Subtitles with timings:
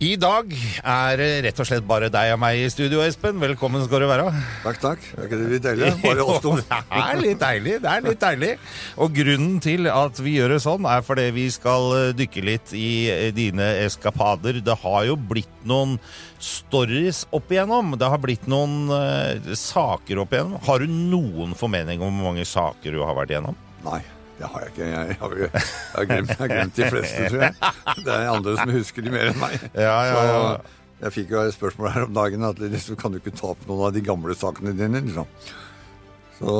[0.00, 0.48] I dag
[0.80, 3.36] er det rett og slett bare deg og meg i studio, Espen.
[3.36, 4.30] Velkommen skal du være.
[4.62, 5.08] Takk, takk.
[5.12, 5.90] Er ikke det litt deilig?
[6.06, 6.54] Bare oss to.
[6.56, 7.74] det er litt deilig.
[7.84, 8.48] det er litt deilig.
[8.96, 12.72] Og grunnen til at vi gjør det sånn, er fordi vi skal eh, dykke litt
[12.72, 14.62] i eh, dine eskapader.
[14.64, 15.98] Det har jo blitt noen
[16.40, 17.92] stories opp igjennom.
[18.00, 20.64] Det har blitt noen uh, saker opp igjennom.
[20.64, 23.60] Har du noen formening om hvor mange saker du har vært igjennom?
[23.84, 24.00] Nei.
[24.40, 24.86] Det har jeg ikke.
[24.88, 25.50] Jeg, har, jeg,
[25.94, 27.72] har glemt, jeg, har, glemt, de fleste, tror jeg.
[28.06, 29.56] Det er andre som husker de mer enn meg.
[29.76, 30.38] Ja, ja, ja.
[30.56, 33.52] Så jeg fikk jo et spørsmål her om dagen at liksom, kan du ikke ta
[33.52, 35.02] opp noen av de gamle sakene dine.
[35.04, 35.28] liksom.
[36.40, 36.52] Så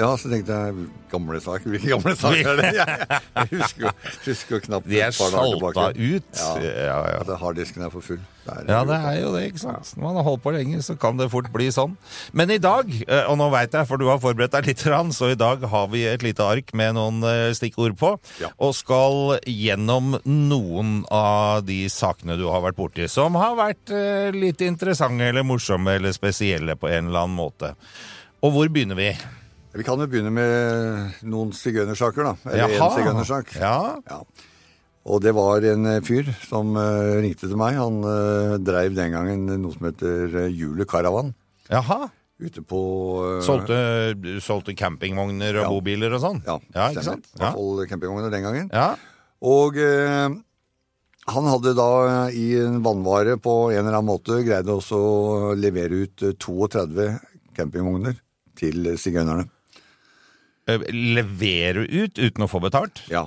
[0.00, 2.70] ja, så tenkte jeg gamle saker Hvilke gamle saker er det?
[2.82, 3.92] Jeg, jeg husker, jo,
[4.26, 5.96] husker jo knapt De er salta ut.
[5.98, 7.18] Ja, ja, ja.
[7.22, 8.20] At harddisken er for full.
[8.42, 9.92] Det er, ja, det er jo det, ikke sant.
[9.94, 11.94] Når man har holdt på lenge, så kan det fort bli sånn.
[12.34, 14.82] Men i dag, eh, og nå veit jeg, for du har forberedt deg litt,
[15.14, 18.50] så i dag har vi et lite ark med noen eh, stikkord på, ja.
[18.58, 24.32] og skal gjennom noen av de sakene du har vært borti, som har vært eh,
[24.34, 27.76] litt interessante eller morsomme eller spesielle på en eller annen måte.
[28.42, 29.12] Og hvor begynner vi?
[29.72, 32.32] Vi kan jo begynne med noen sigøynersaker, da.
[32.50, 33.54] Eller én sigøynersak.
[33.60, 34.00] Ja.
[34.02, 34.48] ja.
[35.06, 37.78] Og det var en eh, fyr som uh, ringte til meg.
[37.78, 41.30] Han uh, dreiv den gangen noe som heter uh, Hjulet Caravan.
[41.70, 42.08] Jaha.
[42.42, 42.80] Ute på
[43.22, 43.78] uh, solgte,
[44.42, 45.70] solgte, campingvogner og ja.
[45.70, 46.42] bobiler og sånn?
[46.46, 47.30] Ja, ja ikke sant?
[47.30, 48.72] I hvert fall campingvogner den gangen.
[48.74, 48.90] Ja.
[49.42, 49.78] Og
[51.32, 51.90] han hadde da
[52.34, 57.08] i en vannvare på en eller annen måte greid også å levere ut 32
[57.56, 58.18] campingvogner
[58.58, 59.46] til sigøynerne.
[60.70, 63.02] Eh, levere ut uten å få betalt?
[63.10, 63.26] Ja.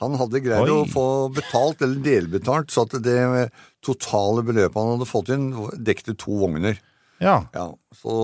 [0.00, 0.72] Han hadde greid Oi.
[0.72, 3.50] å få betalt, eller delbetalt, så at det
[3.84, 6.78] totale beløpet han hadde fått inn, dekte to vogner.
[7.20, 7.42] Ja.
[7.52, 8.14] ja så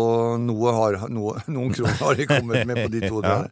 [0.41, 3.21] noe har, noe, noen kroner har de kommet med på de to.
[3.27, 3.43] ja.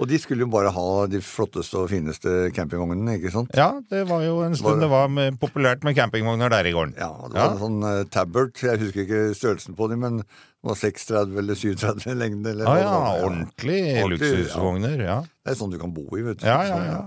[0.00, 3.52] Og de skulle jo bare ha de flotteste og fineste campingvognene, ikke sant?
[3.56, 6.94] Ja, det var jo en stund det var med, populært med campingvogner der i gården.
[6.96, 7.50] Ja, det var ja.
[7.52, 11.60] en sånn uh, Tabbert, jeg husker ikke størrelsen på dem, men det var 36 eller
[11.60, 12.54] 37 lengde.
[12.54, 15.04] Eller, ah, ja, ja, ordentlig, ordentlig luksusvogner.
[15.04, 15.20] Ja.
[15.44, 16.48] Det er sånn du kan bo i, vet du.
[16.48, 17.00] Ja, ja, ja.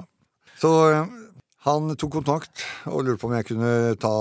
[0.62, 1.18] Så uh,
[1.64, 4.14] han tok kontakt og lurte på om jeg kunne ta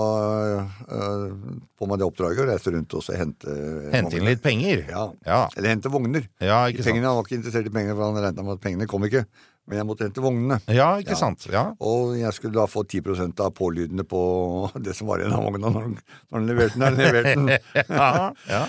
[0.47, 1.31] uh,
[1.75, 3.55] på meg det oppdraget og reise rundt og hente
[3.91, 4.85] Hente inn litt penger?
[4.87, 5.07] Ja.
[5.27, 5.39] ja.
[5.57, 6.29] Eller hente vogner.
[6.39, 7.09] Ja, ikke Pengene, sant.
[7.09, 9.25] Han var ikke interessert i penger, for han regna med at pengene kom ikke.
[9.67, 10.57] Men jeg måtte hente vognene.
[10.75, 11.19] Ja, ikke ja.
[11.19, 11.45] sant.
[11.51, 11.63] Ja.
[11.83, 14.21] Og jeg skulle da få 10% av pålydene på
[14.85, 16.97] det som var igjen av vogna når, når han leverte den.
[16.99, 17.51] leverte den.
[17.99, 18.63] ja, ja.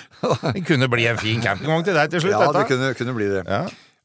[0.54, 2.62] Det kunne bli en fin campingvogn til deg til slutt, ja, dette.
[2.62, 3.44] det kunne, kunne bli det.
[3.46, 3.62] Ja.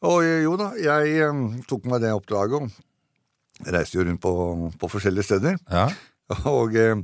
[0.10, 2.70] Og jo da, jeg um, tok meg det oppdraget
[3.68, 4.32] reiste jo rundt på,
[4.80, 5.58] på forskjellige steder.
[5.72, 5.88] Ja.
[6.52, 7.04] Og um,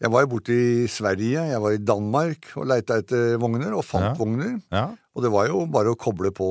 [0.00, 3.84] jeg var jo borte i Sverige, jeg var i Danmark og leita etter vogner, og
[3.84, 4.14] fant Ja.
[4.16, 4.54] vogner.
[4.72, 4.86] Ja.
[5.12, 6.46] Og det var jo bare å koble på,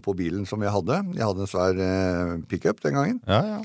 [0.00, 1.02] på bilen som jeg hadde.
[1.18, 3.18] Jeg hadde en svær eh, pickup den gangen.
[3.28, 3.58] Ja, ja.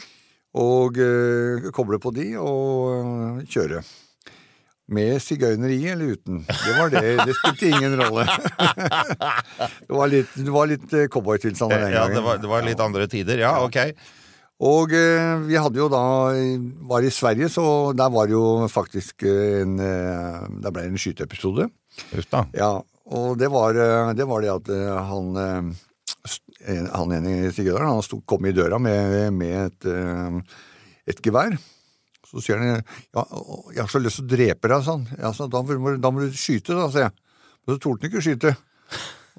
[0.59, 3.79] Og eh, koble på de og eh, kjøre.
[4.93, 6.41] Med sigøyneri eller uten.
[6.49, 7.05] Det var det.
[7.23, 8.25] Det spilte ingen rolle.
[9.87, 12.17] det var litt, det var litt eh, cowboytilstander den ja gangen.
[12.19, 13.39] det, var, det var litt andre tider.
[13.45, 13.79] Ja, ok.
[14.61, 16.01] Og eh, vi hadde jo da
[16.89, 21.01] Var i Sverige, så der var det jo faktisk en eh, Der ble det en
[21.01, 21.69] skyteepisode.
[22.53, 22.75] Ja,
[23.13, 25.73] og det var, eh, det var det at eh, han eh,
[26.93, 30.37] han ene sigøyneren han stod, kom i døra med, med et, eh,
[31.11, 31.57] et gevær.
[32.29, 33.25] Så sier han ja,
[33.73, 35.03] jeg har så lyst til å drepe deg, sa han.
[35.19, 37.17] Ja, så da, da må du skyte, da, sier jeg.
[37.63, 38.55] Men så torde han ikke å skyte.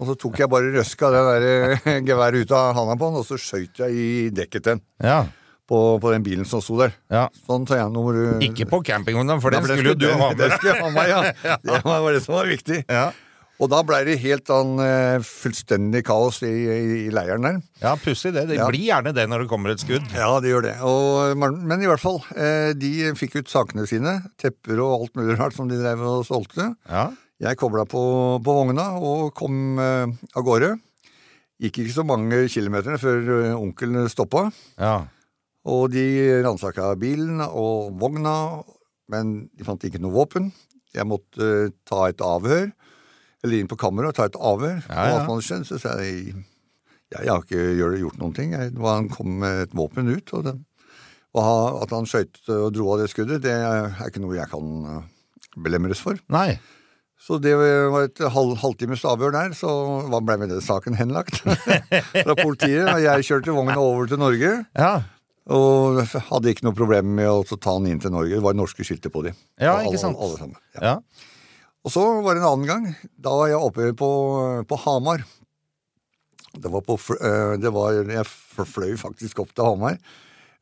[0.00, 3.20] Og så tok jeg bare røska det der eh, geværet ut av handa på han,
[3.22, 4.80] og så skøyt jeg i dekket den.
[5.02, 5.20] Ja.
[5.70, 6.92] På, på den bilen som sto der.
[7.08, 7.28] ja.
[7.46, 7.92] Sånn, tar jeg.
[7.94, 10.42] nummer Ikke på campingvogna, for den for skulle jo du ha med.
[10.42, 10.56] med.
[10.58, 11.56] skulle jeg ha med, ja.
[11.64, 12.82] Det var det som var viktig.
[12.90, 13.06] Ja.
[13.62, 17.60] Og da blei det helt sånn eh, fullstendig kaos i, i, i leiren der.
[17.84, 18.48] Ja, pussig det.
[18.50, 18.66] Det Ja.
[18.68, 20.04] blir gjerne det når det kommer et skudd.
[20.12, 20.72] Ja, det gjør det.
[20.84, 24.18] Og, men i hvert fall, eh, de fikk ut sakene sine.
[24.42, 26.72] Tepper og alt mulig rart som de drev og solgte.
[26.90, 27.06] Ja.
[27.42, 28.00] Jeg kobla på,
[28.44, 30.06] på vogna og kom eh,
[30.38, 30.74] av gårde.
[31.62, 34.48] Gikk ikke så mange kilometer før eh, onkelen stoppa.
[34.78, 35.02] ja.
[35.64, 36.04] Og de
[36.44, 38.60] ransaka bilen og vogna,
[39.08, 40.50] men de fant ikke noe våpen.
[40.92, 42.66] Jeg måtte eh, ta et avhør,
[43.40, 44.82] eller inn på kammeret og ta et avhør.
[44.90, 45.22] Ja, ja.
[45.24, 46.34] Og skjedd, så sa jeg
[47.14, 48.52] jeg har ikke gjort noen ting.
[48.52, 50.54] Jeg, han kom med et våpen ut, og, det,
[51.38, 55.04] og at han skøyt og dro av det skuddet, det er ikke noe jeg kan
[55.64, 56.18] belemres for.
[56.34, 56.58] Nei.
[57.24, 59.70] Så det var et halv, halvtimes avhør der, så
[60.12, 61.38] hva ble med den saken henlagt
[62.26, 62.84] fra politiet.
[62.90, 64.50] Og jeg kjørte vogna over til Norge.
[64.76, 64.94] Ja.
[65.54, 68.36] Og hadde ikke noe problem med å ta den inn til Norge.
[68.36, 69.38] Det var norske skilter på dem.
[69.60, 70.20] Ja, ikke sant.
[70.20, 70.60] Alle, alle sammen.
[70.76, 70.92] Ja.
[70.92, 71.30] ja.
[71.84, 72.86] Og så var det en annen gang.
[73.20, 74.10] Da var jeg oppe på,
[74.68, 75.24] på Hamar.
[76.54, 79.96] Det var på eh, det var, Jeg fløy faktisk opp til Hamar.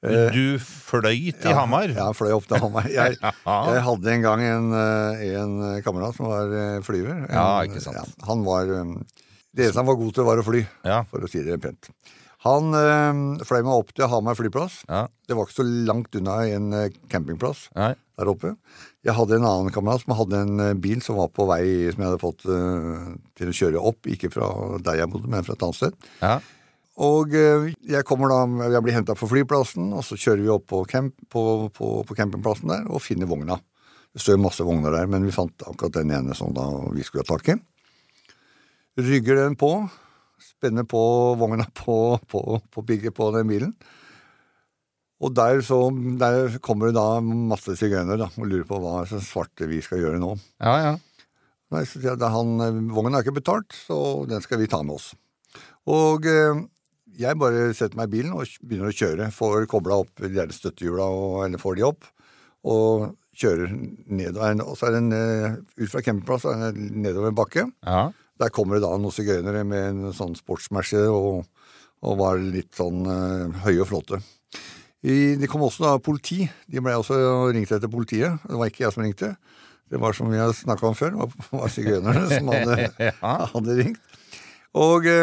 [0.02, 1.87] Eh, Du fløy til Hamar?
[1.93, 2.88] Ja, jeg fløy opp til Hamar.
[2.99, 5.52] Jeg, jeg hadde en gang en, eh, en
[5.87, 7.20] kamerat som var eh, flyver.
[7.22, 8.00] En, Ja, ikke sant.
[8.00, 11.02] ja, han var Det eneste han var god til, var å fly, Ja.
[11.10, 11.90] for å si det pent.
[12.43, 14.81] Han øh, fløy meg opp til Hamar flyplass.
[14.90, 15.04] Ja.
[15.28, 16.72] Det var ikke så langt unna en
[17.12, 17.93] campingplass Nei.
[18.19, 18.56] der oppe.
[19.06, 21.62] Jeg hadde en annen kamerat som hadde en bil som var på vei
[21.93, 24.50] som jeg hadde fått øh, til å kjøre opp, ikke fra
[24.82, 26.10] der jeg bodde, men fra et annet sted.
[26.19, 26.40] Ja.
[27.00, 30.67] Og eh, jeg kommer da, jeg blir henta på flyplassen, og så kjører vi opp
[30.69, 33.56] på, camp, på, på, på campingplassen der og finner vogna.
[34.12, 37.25] Det står masse vogner der, men vi fant akkurat den ene som da vi skulle
[37.25, 37.56] ha tak i.
[39.00, 39.71] Rygger den på,
[40.37, 41.00] spenner på
[41.41, 41.97] vogna på,
[42.29, 43.73] på, på bygget på den bilen.
[45.23, 45.87] Og der, så,
[46.19, 50.03] der kommer det da masse sigøynere da, og lurer på hva slags svarte vi skal
[50.03, 50.35] gjøre nå.
[50.61, 50.93] Ja, ja.
[51.73, 53.97] Nei, så sier jeg, han, Vognen er ikke betalt, så
[54.29, 55.12] den skal vi ta med oss.
[55.88, 56.59] Og eh,
[57.19, 59.31] jeg bare setter meg i bilen og begynner å kjøre.
[59.35, 61.06] Får kobla opp de støttehjula,
[61.47, 62.05] eller får de opp,
[62.64, 63.73] og kjører
[64.12, 64.61] nedover.
[64.67, 67.69] Og så er det en, eh, ut fra campingplass er det nedover en bakke.
[67.87, 68.11] ja.
[68.41, 71.44] Der kommer det da noen sigøynere med en sånn sportsmerce og,
[72.03, 74.19] og var litt sånn uh, høye og flotte.
[75.05, 76.49] I, det kom også da politi.
[76.67, 77.14] De ble også
[77.53, 78.41] ringt etter politiet.
[78.49, 79.31] Det var ikke jeg som ringte.
[79.93, 82.88] Det var som vi har snakka om før, det var- var sigøynerne som hadde,
[83.23, 83.47] Ja.
[83.53, 84.00] hadde ringt.
[84.75, 85.17] Og de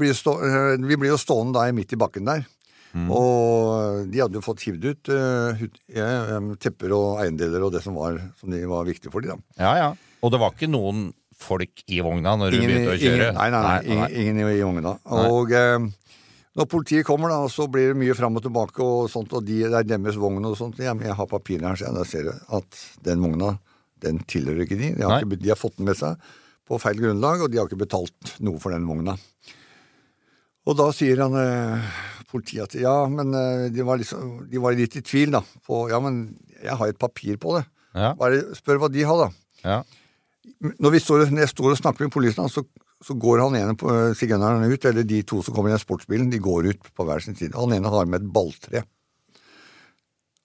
[0.00, 2.46] blir stå, eh, vi blir jo stående da midt i bakken der.
[2.90, 8.18] Og de hadde jo fått hivd ut em, tepper og eiendeler og det som var,
[8.40, 9.36] som de var viktig for de da.
[9.62, 9.90] ja, ja.
[10.20, 13.30] Og det var ikke noen folk i vogna når du begynte å kjøre?
[13.30, 14.96] ingen, nei, nei, nei, ingen, ingen i, vogna.
[15.16, 15.86] Og eh,
[16.58, 19.62] når politiet kommer, da, så blir det mye fram og tilbake, og sånt, og de,
[19.64, 20.80] det er deres vogn og sånt.
[20.82, 23.54] Men jeg har papirene her, så jeg ser at den vogna,
[24.04, 24.92] den tilhører ikke de.
[24.98, 26.20] De har, ikke, de har fått den med seg
[26.68, 29.16] på feil grunnlag, og de har ikke betalt noe for den vogna.
[30.70, 31.94] Og da sier han eh,
[32.30, 35.42] politiet at ja, men eh, de, var liksom, de var litt i tvil, da.
[35.66, 36.28] På, ja, men
[36.60, 37.64] jeg har et papir på det.
[37.96, 38.12] Ja.
[38.14, 38.36] Er.
[38.54, 39.64] Spør hva de har, da.
[39.64, 39.80] Ja.
[40.78, 42.62] Når, vi står, når jeg står og snakker med politiet, så,
[43.02, 45.82] så går han ene på eh, sigøyneren ut, eller de to som kommer i den
[45.82, 47.56] sportsbilen, de går ut på hver sin side.
[47.58, 48.84] Han ene har med et balltre.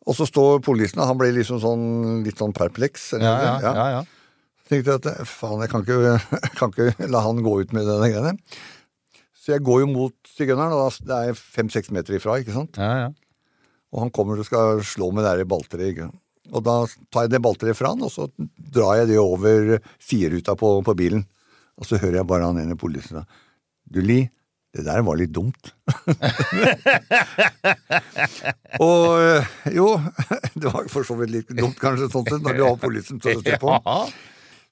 [0.06, 1.86] Og så står politiet, han blir liksom sånn,
[2.26, 3.12] litt sånn perpleks.
[3.18, 4.04] eller Ja, noe ja, ja, ja.
[4.66, 6.16] Tenkte jeg at eh, faen, jeg kan ikke,
[6.60, 8.34] kan ikke la han gå ut med denne greiene.
[9.46, 12.80] Så jeg går jo mot sigøyneren, og det er fem-seks meter ifra, ikke sant?
[12.82, 13.10] ja, ja.
[13.94, 16.10] Og han kommer og skal slå med det der balltreet.
[16.52, 16.74] Og da
[17.14, 18.26] tar jeg det balltreet fra han, og så
[18.74, 21.24] drar jeg det over sideruta på, på bilen.
[21.80, 23.22] Og så hører jeg bare han ene politiet si
[23.86, 24.26] Du, Li,
[24.76, 25.72] det der var litt dumt.
[28.84, 29.44] og øh,
[29.78, 29.88] jo,
[30.60, 33.38] det var for så vidt litt dumt kanskje sånn sett, når du har politiet til
[33.38, 33.70] å se på.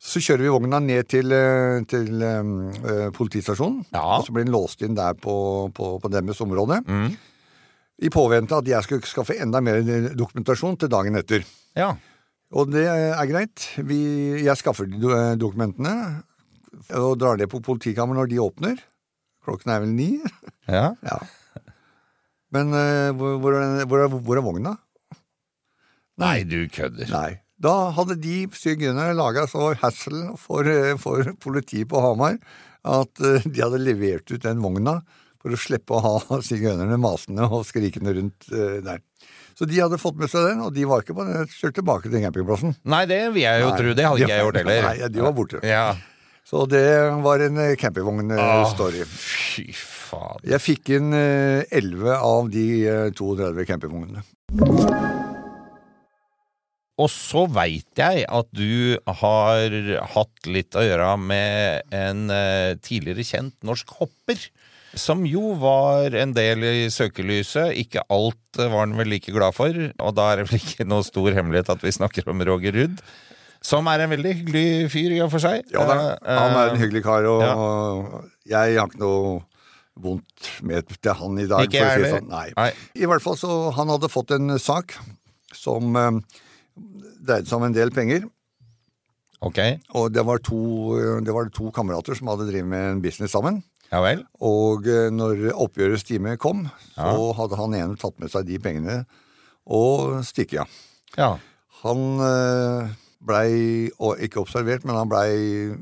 [0.04, 4.02] Så kjører vi vogna ned til, eh, til eh, politistasjonen, Ja.
[4.20, 5.36] og så blir den låst inn der på,
[5.74, 6.82] på, på deres område.
[6.84, 7.14] Mm.
[8.04, 9.80] I påvente at jeg skulle skaffe enda mer
[10.18, 11.46] dokumentasjon til dagen etter.
[11.80, 11.94] ja.
[12.54, 13.64] Og det er greit.
[13.82, 13.96] Vi,
[14.46, 15.10] jeg skaffer de
[15.42, 15.94] dokumentene
[16.94, 18.76] og drar det på politikammeret når de åpner.
[19.42, 20.20] Klokken er vel ni.
[20.70, 20.92] ja.
[21.02, 21.18] Ja.
[22.54, 24.76] Men eh, hvor, hvor, er, hvor, hvor er vogna?
[26.22, 27.10] Nei, du kødder.
[27.10, 27.32] Nei.
[27.64, 32.36] Da hadde de sigøynerne laga så hassel for, eh, for politiet på Hamar
[32.84, 34.98] at eh, de hadde levert ut den vogna
[35.44, 39.00] for å slippe å ha sigøynerne masende og skrikende rundt eh, der.
[39.56, 42.10] Så de hadde fått med seg den, og de var ikke på den, kjørt tilbake
[42.12, 42.74] til campingplassen.
[42.90, 43.94] Nei, det vil jeg jo Nei, tro.
[44.00, 44.88] Det hadde de- ikke jeg gjort heller.
[44.90, 45.62] Nei, de var borte.
[45.68, 45.86] Ja.
[46.44, 46.84] Så det
[47.24, 49.06] var en campingvognstory.
[49.08, 50.42] Fy faen.
[50.52, 54.26] Jeg fikk inn eh, 11 av de eh, 32 campingvognene.
[57.02, 59.78] Og så veit jeg at du har
[60.14, 64.38] hatt litt å gjøre med en eh, tidligere kjent norsk hopper.
[64.94, 67.74] Som jo var en del i søkelyset.
[67.82, 69.74] Ikke alt eh, var han vel like glad for.
[69.74, 73.02] Og da er det vel ikke noe stor hemmelighet at vi snakker om Roger Ruud.
[73.64, 75.66] Som er en veldig hyggelig fyr i og for seg.
[75.74, 78.22] Ja da, Eh, han er en hyggelig kar, og ja.
[78.54, 79.42] jeg har ikke noe
[80.04, 81.66] vondt med til han i dag.
[81.66, 82.30] Ikke si jeg det sånn.
[82.30, 82.48] Nei.
[82.58, 82.72] Nei.
[83.02, 84.94] I hvert fall så han hadde fått en sak
[85.58, 86.43] som eh,
[87.24, 88.26] dreide seg om en del penger.
[89.44, 89.78] Okay.
[90.00, 90.60] Og det var to,
[91.26, 93.62] det var to kamerater som hadde drevet med en business sammen.
[93.92, 94.24] ja vel.
[94.42, 96.64] Og eh, når oppgjørets time kom,
[96.96, 97.34] så Ja.
[97.38, 99.06] hadde han ene tatt med seg de pengene
[99.68, 100.68] og stikket av.
[101.18, 101.32] Ja.
[101.84, 103.90] Han eh, blei,
[104.24, 105.76] ikke observert, men han blei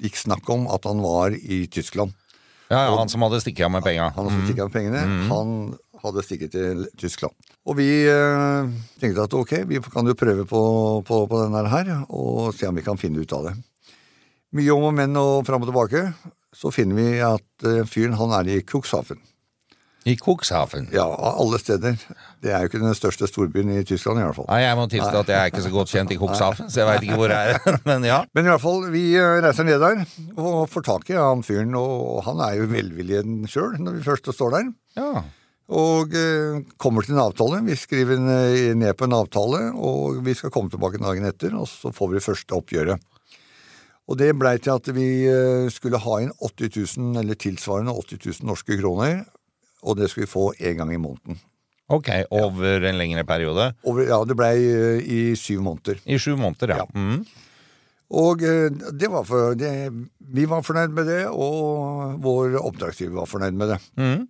[0.00, 2.12] gikk snakk om at han var i Tyskland.
[2.70, 4.12] ja, ja han som hadde stikket av med penga.
[4.14, 5.28] Han som stikket av pengene, Mm.
[5.32, 7.34] han hadde stikket til Tyskland.
[7.68, 10.62] Og vi eh, tenkte at ok, vi kan jo prøve på,
[11.06, 13.56] på, på denne her, og se om vi kan finne ut av det.
[14.56, 16.08] Mye om og men og fram og tilbake,
[16.56, 19.20] så finner vi at eh, fyren han er i Cuxhaven.
[20.08, 20.88] I Cuxhaven.
[20.96, 21.96] Ja, av alle steder.
[22.40, 24.46] Det er jo ikke den største storbyen i Tyskland i hvert fall.
[24.48, 26.88] Nei, jeg må tilstå at jeg er ikke så godt kjent i Cuxhaven, så jeg
[26.88, 27.76] veit ikke hvor jeg er.
[27.90, 28.22] Men ja.
[28.34, 30.00] Men i hvert fall, vi eh, reiser ned der
[30.40, 33.20] og får tak i han fyren, og han er jo velvillig
[33.52, 34.72] sjøl når vi først står der.
[34.98, 35.12] ja.
[35.70, 37.60] Og eh, kommer til en avtale.
[37.66, 41.68] Vi skriver eh, ned på en avtale, og vi skal komme tilbake dagen etter, og
[41.70, 43.04] så får vi det første oppgjøret.
[44.10, 48.42] Og det blei til at vi eh, skulle ha inn 80 000, eller tilsvarende 80
[48.42, 49.22] 000 norske kroner,
[49.86, 51.38] og det skulle vi få én gang i måneden.
[51.90, 53.70] Ok, over en lengre periode.
[53.86, 54.54] Over, ja, det blei
[55.02, 56.02] i syv måneder.
[56.06, 56.82] I syv måneder, ja.
[56.82, 56.90] Ja.
[56.94, 57.24] Mm.
[58.20, 59.70] Og det var for, det,
[60.34, 63.80] vi var fornøyd med det, og vår oppdragsgiver var fornøyd med det.
[63.98, 64.28] Mm.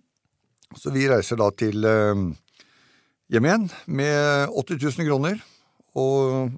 [0.79, 2.21] Så vi reiser da til eh,
[3.31, 5.39] hjem igjen med 80 000 kroner,
[5.95, 6.51] og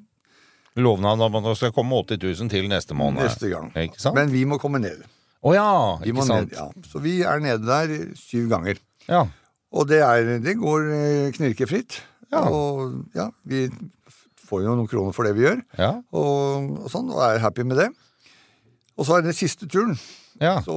[0.76, 3.22] Lovnad om at det skal komme 80 000 til neste måned.
[3.22, 3.68] neste gang.
[3.78, 4.16] Ikke sant?
[4.18, 5.04] Men vi må komme ned.
[5.46, 5.68] Å ja,
[6.02, 6.50] Vi ikke sant.
[6.50, 6.66] ned, ja.
[6.90, 8.80] Så vi er nede der syv ganger.
[9.06, 9.26] Ja.
[9.74, 12.00] Og det, er, det går eh, knirkefritt.
[12.34, 12.42] Ja.
[12.50, 13.68] Og ja, vi
[14.50, 15.92] får jo noen kroner for det vi gjør, Ja.
[16.14, 17.90] og, og sånn, og er happy med det.
[18.98, 19.94] Og så er det siste turen.
[20.42, 20.56] Ja.
[20.66, 20.76] Så,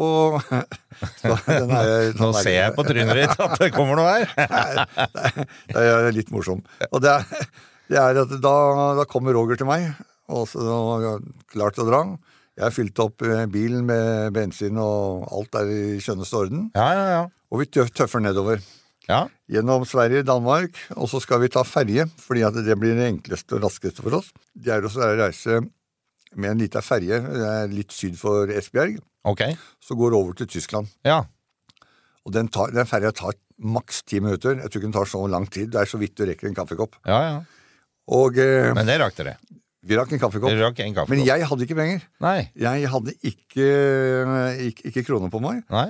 [1.21, 4.87] så den er, Nå ser jeg på trynet ditt at det kommer noe her.
[5.73, 6.63] Det er litt morsom.
[6.91, 7.51] Og det er,
[7.91, 8.57] det er at da,
[9.01, 9.89] da kommer Roger til meg,
[10.33, 12.03] og så var jeg klar til å dra.
[12.57, 16.69] Jeg har fylt opp eh, bilen med bensin, og alt er i skjønneste orden.
[16.77, 17.23] Ja, ja, ja.
[17.53, 18.63] Og vi tøffer nedover.
[19.07, 23.07] Ja, Gjennom Sverige, Danmark, og så skal vi ta ferje, fordi at det blir det
[23.13, 24.33] enkleste og raskeste for oss.
[24.51, 25.61] Det er også å reise
[26.35, 29.43] med en liten ferje er litt syd for Esbjerg, ok.
[29.83, 30.89] så går det over til Tyskland.
[31.07, 31.25] Ja.
[32.27, 34.57] Og den, tar- den ferja tar maks ti minutter.
[34.61, 35.71] Jeg tror ikke den tar så lang tid.
[35.75, 36.97] Det er så vidt du rekker en kaffekopp.
[37.07, 37.37] ja, ja.
[38.07, 39.33] Og eh, Men det rakk dere.
[39.83, 40.51] vi rakk en kaffekopp.
[40.53, 41.11] Dere rakk en kaffekopp.
[41.17, 42.05] Men jeg hadde ikke penger.
[42.23, 42.51] Nei.
[42.55, 43.67] Jeg hadde ikke,
[44.69, 45.65] ikke, ikke kroner på meg.
[45.75, 45.89] Nei.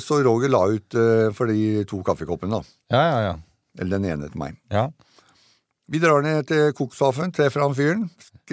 [0.00, 2.74] Så Roger la ut eh, for de to kaffekoppene, da.
[2.96, 3.34] Ja, ja, ja.
[3.78, 4.56] Eller den ene til meg.
[4.72, 4.86] Ja.
[5.90, 8.04] Vi drar ned til Kokshafen, treffer han fyren,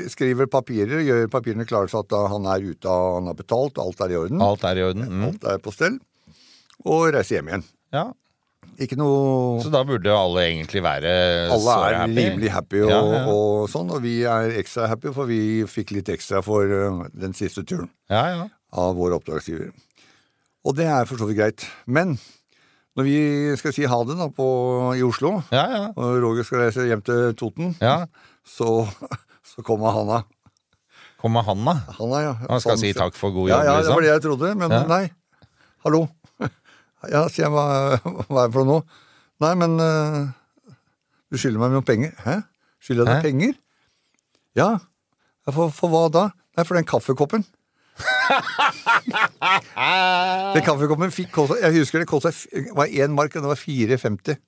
[0.10, 4.00] skriver papirer, gjør papirene klare så at han er ute, og han har betalt, alt
[4.01, 4.41] er i orden.
[4.41, 5.06] Alt er i orden.
[5.12, 5.25] Mm.
[5.29, 6.00] Alt er på stell.
[6.86, 7.67] Og reiser hjem igjen.
[7.94, 8.08] Ja.
[8.82, 11.12] Ikke noe Så da burde alle egentlig være
[11.48, 13.22] Alle såre er rimelig happy og, Ja, ja.
[13.32, 15.39] og sånn, og vi er ekstra happy, for vi
[15.70, 18.44] fikk litt ekstra for eh, den siste turen Ja, ja.
[18.77, 19.72] av vår oppdragsgiver.
[20.67, 21.65] Og det er for så vidt greit.
[21.88, 22.17] Men
[22.98, 23.18] når vi
[23.62, 24.46] skal si ha det da på,
[24.98, 25.84] i Oslo, Ja, ja.
[25.94, 28.08] og Roger skal reise hjem til Toten, ja.
[28.42, 28.88] så,
[29.46, 30.24] så kommer Hanna.
[31.22, 31.75] Kommer han, da?
[31.98, 32.34] Hanna, ja.
[32.50, 34.01] Han skal Sånn- si takk for god jobb, ja, det var liksom?
[34.06, 35.04] det jeg trodde, men nei.
[35.86, 36.08] Hallo.
[37.08, 37.63] Ja, sier jeg, hva,
[38.25, 38.82] hva er det for noe?
[39.46, 40.25] Nei, men uh,
[41.30, 42.16] du skylder meg noen penger.
[42.25, 42.39] Hæ?
[42.82, 43.54] Skylder jeg deg penger?
[44.58, 44.70] Ja.
[45.46, 46.24] ja for, for hva da?
[46.58, 47.46] Nei, for den kaffekoppen.
[50.56, 52.30] den kaffekoppen fikk kosta Jeg husker det kosta
[52.76, 54.36] var én mark, og det var 4,50.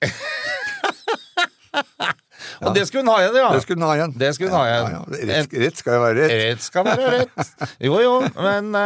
[2.60, 3.48] Og det skulle hun ha igjen, ja!
[3.54, 4.10] Det skulle hun ha igjen.
[4.20, 4.86] Det skulle hun ha igjen.
[4.92, 5.02] Ja, ja.
[5.30, 6.32] Rett, rett skal jo være rett.
[6.42, 7.32] Rett skal være rett.
[7.80, 8.80] Jo, jo, men uh,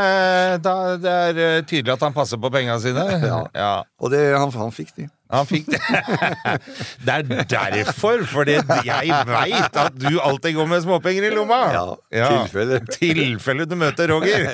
[0.62, 3.04] da, det er eh, tydelig at han passer på pengene sine.
[3.24, 3.38] Ja.
[3.56, 3.74] Ja.
[3.98, 5.04] Og det, han, han fikk de.
[5.32, 5.80] Han fikk det.
[7.06, 11.60] Det er derfor, fordi jeg veit at du alltid går med småpenger i lomma.
[12.12, 12.80] Ja, tilfelle.
[12.92, 14.44] Tilfelle du møter Roger.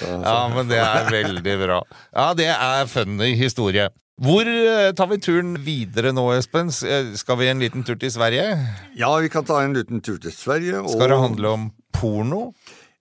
[0.00, 1.80] Ja, men det er veldig bra.
[2.14, 3.90] Ja, det er funny historie.
[4.20, 6.68] Hvor eh, tar vi turen videre nå, Espen?
[6.84, 8.50] Eh, Skal vi en liten tur til Sverige?
[8.98, 10.82] Ja, vi kan ta en liten tur til Sverige.
[10.82, 12.50] Og Skal det handle om porno?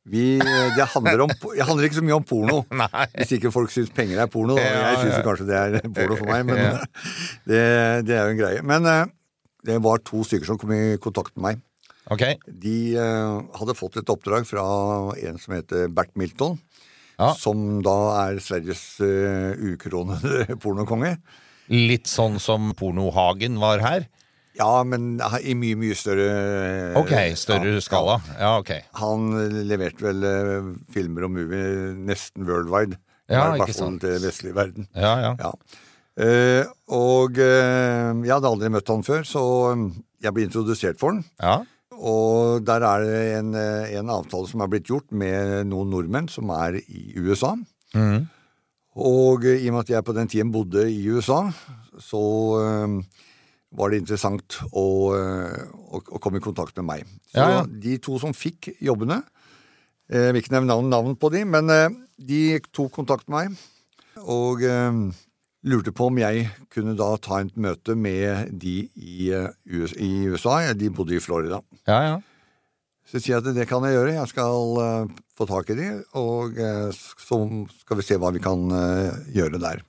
[0.10, 2.60] Vi, det handler om Det handler ikke så mye om porno.
[2.82, 3.06] Nei.
[3.18, 4.58] Hvis ikke folk syns penger er porno.
[4.58, 4.66] Da.
[4.66, 6.76] Jeg syns kanskje det er porno for meg, men Ja.
[7.50, 7.64] det,
[8.10, 8.64] det er jo en greie.
[8.66, 9.04] Men eh,
[9.70, 11.66] det var to stykker som kom i kontakt med meg.
[12.10, 12.40] Okay.
[12.48, 14.64] De uh, hadde fått et oppdrag fra
[15.14, 16.58] en som heter Bert Milton.
[17.20, 17.34] Ja.
[17.38, 21.18] Som da er Sveriges uh, ukronede pornokonge.
[21.70, 24.08] Litt sånn som Pornohagen var her?
[24.60, 26.30] Ja, men i mye, mye større
[27.00, 28.18] Ok, større ja, skala.
[28.36, 28.74] Ja, ok.
[29.00, 29.30] Han
[29.70, 33.00] leverte vel eh, filmer og movie nesten worldwide.
[33.30, 34.02] Ja, ikke sant.
[34.04, 34.90] til vestlig verden.
[34.98, 35.34] Ja, ja.
[35.40, 35.54] Ja.
[36.20, 39.84] Uh, og uh, jeg hadde aldri møtt han før, så eh,
[40.26, 41.28] jeg ble introdusert for han.
[41.40, 41.62] ja.
[42.00, 46.30] Og der er det en, eh, en avtale som er blitt gjort med noen nordmenn
[46.32, 47.56] som er i USA.
[47.94, 48.28] Mm.
[48.96, 51.42] Og eh, i og med at jeg på den tiden bodde i USA,
[52.00, 52.22] så
[52.62, 52.96] eh,
[53.76, 57.10] var det interessant å, eh, å, å komme i kontakt med meg.
[57.30, 57.64] Så Ja, ja.
[57.70, 59.20] de to som fikk jobbene
[60.10, 63.52] eh, Jeg vil ikke nevne navn, navn på de, men eh, de tok kontakt med
[63.52, 63.60] meg.
[64.26, 64.98] Og eh,
[65.70, 69.52] lurte på om jeg kunne da ta et møte med de i, eh,
[70.02, 70.74] i USA.
[70.74, 71.62] De bodde i Florida.
[71.88, 72.18] ja, ja.
[73.10, 74.12] Så sier jeg at det kan jeg gjøre.
[74.20, 75.86] Jeg skal eh, få tak i de,
[76.20, 77.40] og eh, så
[77.80, 79.80] skal vi se hva vi kan eh, gjøre der.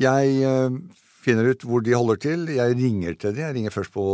[0.00, 0.78] Jeg eh,
[1.22, 2.46] finner ut hvor de holder til.
[2.50, 3.44] Jeg ringer til dem.
[3.46, 4.04] Jeg ringer først på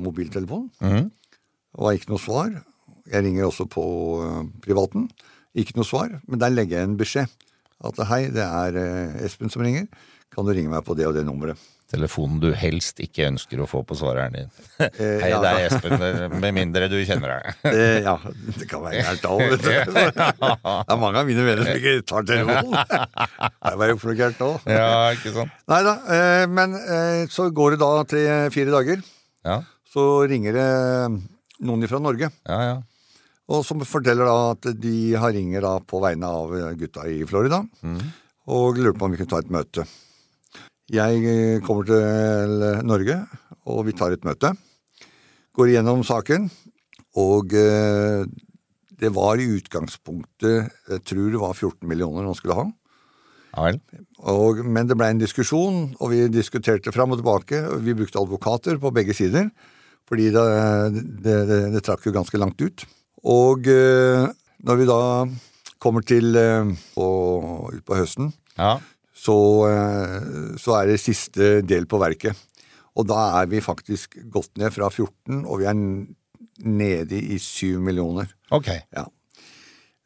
[0.00, 0.70] mobiltelefonen.
[0.82, 1.10] Mhm.
[1.80, 2.50] Og har ikke noe svar.
[3.08, 3.84] Jeg ringer også på
[4.22, 5.08] eh, privaten.
[5.56, 6.18] Ikke noe svar.
[6.28, 7.32] Men der legger jeg en beskjed.
[7.82, 9.88] At hei, det er eh, Espen som ringer.
[10.32, 11.60] Kan du ringe meg på det og det nummeret?
[11.92, 14.48] Telefonen du helst ikke ønsker å få på svareren din.
[14.82, 15.38] Eh, Hei, ja.
[15.42, 16.02] det er Espen,
[16.42, 17.58] med mindre du kjenner deg.
[17.72, 18.14] Eh, ja,
[18.58, 19.70] det kan være gærent òg, vet du.
[20.02, 22.74] Det er mange av mine venner som ikke tar telefonen.
[23.62, 24.48] Det var jo for noe gærent nå.
[24.72, 25.54] Ja, ikke sant?
[25.72, 29.04] Nei da, eh, men eh, så går det da tre-fire dager.
[29.46, 29.58] Ja,
[29.92, 30.68] Så ringer det
[31.66, 32.76] noen fra Norge, ja, ja.
[33.52, 37.60] og som forteller da at de har ringer da på vegne av gutta i Florida,
[38.50, 39.84] og lurer på om vi kunne ta et møte.
[40.92, 43.16] Jeg eh, kommer til Norge,
[43.64, 44.52] og vi tar et møte.
[45.56, 46.50] Går igjennom saken,
[47.20, 48.24] og eh,
[49.02, 52.66] det var i utgangspunktet Jeg tror det var 14 millioner han skulle ha.
[54.32, 57.64] Og, men det ble en diskusjon, og vi diskuterte fram og tilbake.
[57.68, 59.50] og Vi brukte advokater på begge sider,
[60.08, 60.44] fordi det,
[61.24, 62.84] det, det, det trakk jo ganske langt ut.
[63.32, 64.28] Og eh,
[64.64, 65.02] når vi da
[65.82, 67.10] kommer til eh, på,
[67.72, 68.76] ut på høsten, Ja.
[69.22, 69.36] Så,
[69.70, 72.34] eh, så er det siste del på verket.
[72.98, 75.78] Og da er vi faktisk gått ned fra 14, og vi er
[76.66, 78.28] nede i 7 millioner.
[78.52, 78.68] Ok.
[78.92, 79.06] Ja.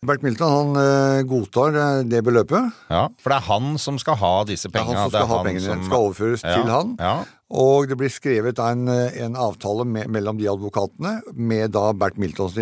[0.06, 2.68] Bert Milton han eh, godtar eh, det beløpet.
[2.92, 5.38] Ja, For det er han som skal ha disse Det er han som skal ha
[5.42, 5.78] pengene.
[5.88, 6.92] skal overføres Ja, til han.
[7.00, 7.14] Ja.
[7.56, 12.54] Og det blir skrevet en, en avtale med, mellom de advokatene med da Bert Miltons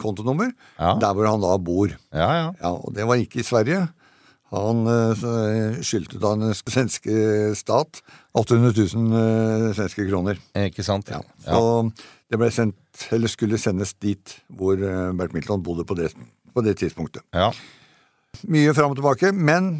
[0.00, 0.94] kontonummer, Ja.
[1.02, 1.88] der hvor han da bor.
[2.14, 2.48] ja, ja.
[2.62, 3.88] Ja, og det var ikke i Sverige.
[4.54, 7.16] Han eh, skyldte da den svenske
[7.58, 8.00] stat
[8.38, 10.38] 800 000 eh, svenske kroner.
[10.56, 11.10] Ikke sant?
[11.12, 11.20] Ja.
[11.44, 11.58] Ja.
[11.58, 11.90] Så
[12.32, 12.78] det ble sendt,
[13.12, 16.14] eller skulle sendes dit hvor eh, Bert Milton bodde på det,
[16.54, 17.24] på det tidspunktet.
[17.36, 17.50] ja.
[18.44, 19.70] Mye fram og tilbake, men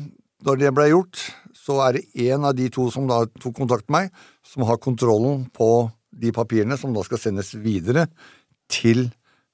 [0.42, 1.18] når det ble gjort,
[1.54, 4.80] så er det en av de to som da tok kontakt med meg, som har
[4.80, 5.68] kontrollen på
[6.16, 8.06] de papirene som da skal sendes videre
[8.72, 9.04] til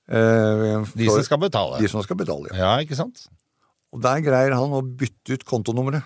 [0.08, 1.80] eh, De som skal betale.
[1.82, 2.52] de som skal betale.
[2.54, 2.60] Ja.
[2.62, 3.26] Ja, ikke sant?
[3.94, 6.02] Og der greier han å bytte ut kontonummeret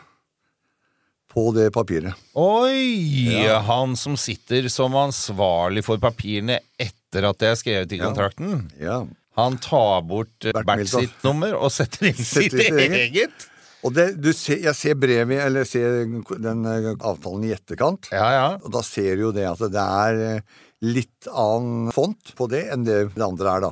[1.33, 2.16] på det papiret.
[2.40, 3.37] Oi!
[3.68, 8.66] Han som sitter som ansvarlig for papirene etter at det er skrevet i kontrakten.
[8.81, 9.03] Ja.
[9.38, 12.98] Han tar bort eh, Bert Bert sitt nummer og setter inn sitt Setter sitt eget.
[13.05, 13.48] eget.
[13.87, 16.01] Og det, du ser, jeg ser brevet, eller ser
[16.42, 18.46] den eh, avtalen i etterkant, Ja, ja.
[18.59, 22.64] og da ser du jo det at det er eh, litt annen font på det
[22.74, 23.70] enn det det andre er, da.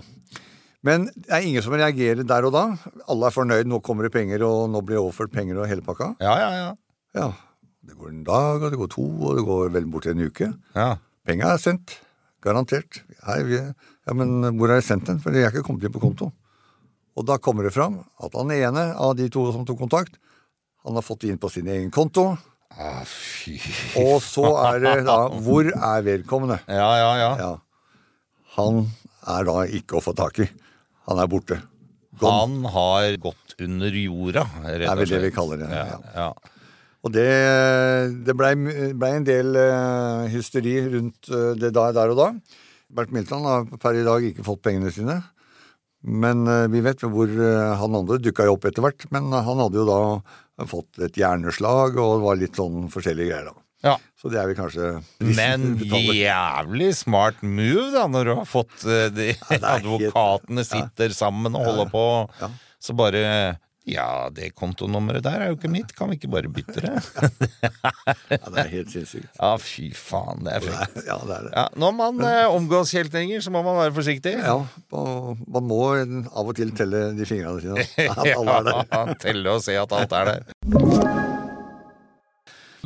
[0.87, 2.65] Men det er ingen som reagerer der og da.
[3.11, 5.83] Alle er fornøyd, nå kommer det penger, og nå blir det overført penger og hele
[5.85, 6.13] pakka.
[6.23, 6.71] Ja, ja, ja.
[7.17, 7.29] Ja,
[7.89, 10.53] det går en dag, og det går to, og det går vel bort en uke.
[10.79, 10.95] ja.
[11.27, 11.97] Penga er sendt.
[12.45, 13.01] Garantert.
[13.27, 15.17] Hei, vi, ja, men hvor er det sendt den?
[15.19, 16.29] For de er ikke kommet inn på konto.
[17.19, 20.21] Og da kommer det fram at han ene av de to som tok kontakt,
[20.87, 22.29] han har fått det inn på sin egen konto.
[22.71, 23.57] Ah, fy.
[24.05, 26.61] Og så er det da Hvor er vedkommende?
[26.71, 27.33] Ja, ja, ja.
[27.41, 27.51] Ja.
[28.55, 28.85] Han
[29.27, 30.49] er da ikke å få tak i.
[31.07, 31.61] Han er borte.
[32.23, 35.71] Han har gått under jorda, rett Det er vel det vi kaller det.
[35.73, 35.99] Ja, Ja.
[36.17, 36.53] ja.
[37.07, 37.27] Og det,
[38.27, 42.31] det blei ble en del uh, hysteri rundt uh, det der, der og da.
[42.91, 45.21] Bert Milton har per i dag ikke fått pengene sine.
[46.03, 49.07] Men uh, vi vet hvor han andre dukka jo opp etter hvert.
[49.15, 53.53] Men han hadde jo da fått et hjerneslag, og det var litt sånn forskjellige greier,
[53.53, 53.66] da.
[53.85, 53.97] Ja.
[54.17, 54.87] Så det er vel kanskje
[55.21, 61.15] Men jævlig smart move, da, når du har fått eh, de ja, advokatene helt- sitter
[61.15, 62.07] sammen og holder på.
[62.83, 63.23] Så bare
[63.87, 66.95] Ja, det kontonummeret der er jo ikke mitt, kan vi ikke bare bytte det?
[68.37, 69.29] Ja, det er helt sinnssykt.
[69.39, 70.97] Ja, fy faen, det er frekt.
[71.07, 71.53] Ja, det er det.
[71.55, 74.35] Ja, når man eh, omgås kjeltringer, så må man være forsiktig.
[74.41, 74.57] Ja,
[74.91, 77.87] man må av og til telle de fingrene sine.
[78.11, 78.83] At alle er der.
[78.91, 81.16] Ja, telle og se at alt er der.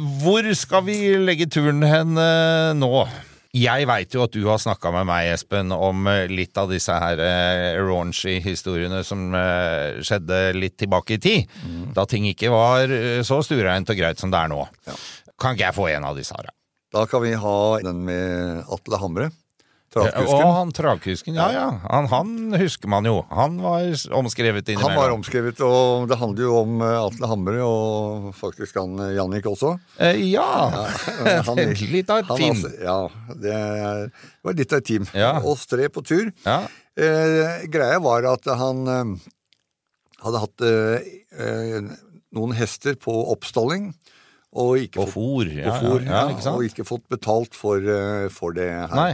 [0.01, 3.03] Hvor skal vi legge turen hen eh, nå?
[3.51, 6.95] Jeg veit jo at du har snakka med meg, Espen, om eh, litt av disse
[7.03, 11.59] her eh, raunchy historiene som eh, skjedde litt tilbake i tid.
[11.97, 14.63] Da ting ikke var eh, så stureint og greit som det er nå.
[15.41, 16.49] Kan ikke jeg få en av disse her?
[16.95, 19.29] Da kan vi ha den med Atle Hamre.
[19.99, 21.65] Og han travkusken, ja ja.
[21.91, 22.29] Han, han
[22.61, 23.25] husker man jo.
[23.35, 27.65] Han var omskrevet omskrevet Han var omskrevet, og det handler jo om eh, Atle Hamre
[27.67, 29.73] og faktisk han eh, Jannik også.
[29.99, 30.47] Eh, ja!
[31.49, 31.59] Han-
[31.91, 32.55] litt av et team.
[32.55, 32.99] altså- ja,
[33.35, 35.09] det, det var litt av et team.
[35.11, 35.33] Ja.
[35.43, 36.31] Oss tre på tur.
[36.47, 36.61] Ja.
[36.95, 39.27] Eh, greia var at han eh,
[40.23, 41.91] hadde hatt eh,
[42.31, 43.91] noen hester på oppstalling.
[44.51, 45.51] Og ikke, Og fått, fôr.
[45.55, 47.83] Ja, og fôr, ja, ja, ikke og ikke fått betalt for,
[48.35, 48.95] for det her.
[48.95, 49.13] Nei.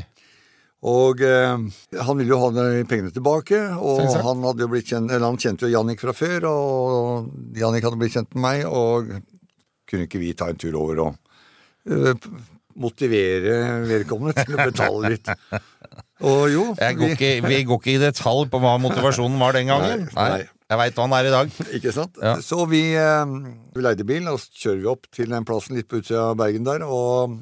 [0.87, 1.55] Og eh,
[2.05, 2.51] han ville jo ha
[2.89, 4.27] pengene tilbake, og Selvsagt.
[4.27, 8.01] han, hadde jo blitt kjent, eller han kjente jo Jannik fra før, og Jannik hadde
[8.01, 9.09] blitt kjent med meg, og
[9.89, 11.17] kunne ikke vi ta en tur over og
[11.89, 12.29] eh,
[12.77, 13.57] motivere
[13.89, 15.33] vedkommende til å betale litt.
[16.27, 20.07] Og jo, går ikke, vi går ikke i detalj på hva motivasjonen var den gangen.
[20.13, 20.45] Nei, nei.
[20.67, 21.59] Jeg veit hva han er i dag.
[21.79, 22.17] Ikke sant?
[22.19, 22.37] Ja.
[22.43, 23.35] Så vi, eh,
[23.77, 26.39] vi leide bil, og så kjører vi opp til den plassen litt på utsida av
[26.41, 27.37] Bergen der, og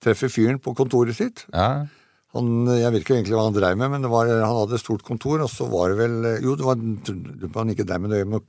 [0.00, 1.44] treffer fyren på kontoret sitt.
[1.52, 1.86] Ja.
[2.36, 5.02] Han, jeg vet ikke egentlig hva han dreiv med, men var, han hadde et stort
[5.06, 8.44] kontor, og så var det vel Jo, det var han ikke drev med, det med,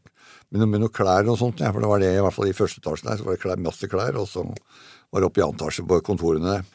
[0.52, 2.54] med, noe- med noe klær og sånt, for det var det i hvert fall i
[2.58, 5.46] første etasjen der, så var det klær, masse klær, og så var det oppe i
[5.48, 6.67] andre etasje på kontorene der.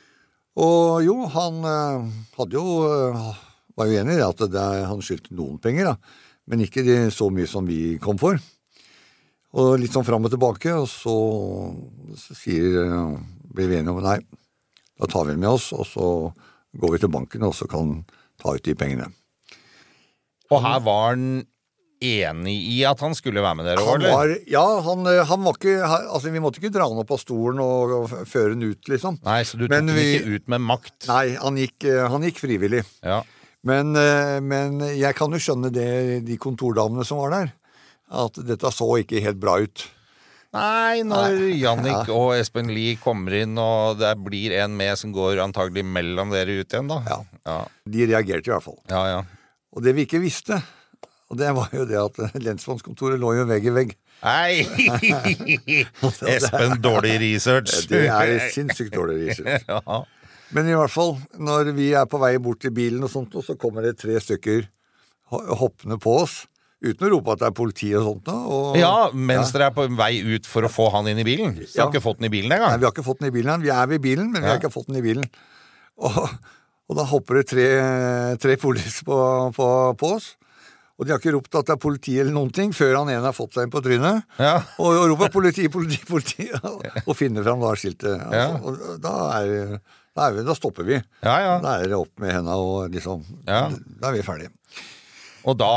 [0.59, 2.09] Og jo, han eh,
[2.41, 3.31] hadde jo eh,
[3.77, 6.19] var jo enig i at det, han skyldte noen penger, da,
[6.51, 6.83] men ikke
[7.15, 8.41] så mye som vi kom for.
[9.57, 11.15] Og litt sånn fram og tilbake, og så,
[12.19, 13.15] så sier, eh,
[13.55, 14.19] blir vi enige om nei,
[14.99, 16.09] da tar vi den med oss, og så
[16.81, 18.01] går vi til banken, og så kan
[18.41, 19.11] ta ut de pengene.
[20.53, 21.45] Og her var han
[22.05, 24.13] enig i at han skulle være med dere Han eller?
[24.13, 27.23] var, ja, han, eh, han var ikke Altså, vi måtte ikke dra han opp av
[27.23, 29.17] stolen og, og føre han ut, liksom.
[29.25, 31.09] Nei, så du tok han ikke ut med makt?
[31.09, 32.85] Nei, han gikk, eh, han gikk frivillig.
[33.01, 33.23] Ja.
[33.67, 35.89] Men, eh, men jeg kan jo skjønne det,
[36.29, 37.55] de kontordamene som var der,
[38.23, 39.87] at dette så ikke helt bra ut.
[40.57, 45.43] Nei, når Jannik og Espen Lie kommer inn, og det blir en med som går
[45.45, 47.03] antagelig mellom dere ut igjen, da.
[47.07, 47.19] Ja.
[47.47, 47.59] Ja,
[47.93, 48.81] De reagerte i hvert fall.
[48.91, 49.05] ja.
[49.15, 49.25] ja.
[49.77, 50.57] Og det vi ikke visste,
[51.29, 53.91] og det var jo det at lensmannskontoret lå jo vegg i vegg.
[54.25, 54.65] Nei!
[56.33, 57.83] Espen, dårlig research.
[57.91, 59.67] Det er sinnssykt dårlig research.
[59.69, 59.99] ja.
[60.57, 63.45] Men i hvert fall, når vi er på vei bort til bilen og sånt, og
[63.45, 64.65] så kommer det tre stykker
[65.61, 66.45] hoppende på oss,
[66.85, 68.29] uten å rope at det er politi og sånt.
[68.29, 71.55] Og, ja, mens dere er på vei ut for å få han inn i bilen.
[71.59, 71.85] Vi Ja.
[71.87, 72.79] har ikke fått den i bilen Nei, engang.
[72.79, 73.63] vi har ikke fått den i bilen.
[73.63, 75.25] Vi er ved bilen, men vi har ikke fått den i bilen.
[75.99, 76.29] Og,
[76.89, 77.67] og da hopper det tre,
[78.39, 79.17] tre poliser på,
[79.57, 80.35] på, på oss.
[80.99, 83.21] Og de har ikke ropt at det er politi eller noen ting, før han ene
[83.29, 84.23] har fått seg inn på trynet.
[84.41, 84.63] Ja.
[84.81, 88.17] Og, og roper 'politi, politi, politi', og, og finner fram da skiltet.
[88.17, 88.47] Altså, Ja.
[88.65, 89.13] og da,
[89.43, 89.81] er,
[90.17, 90.97] da, er vi, da stopper vi.
[91.23, 91.59] Ja, ja.
[91.61, 93.67] Da er det opp med henda og liksom Ja.
[94.01, 94.49] Da er vi ferdige.
[95.47, 95.69] Og da,